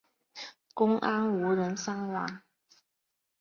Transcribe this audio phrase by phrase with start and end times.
[0.73, 2.41] 公安无人伤亡。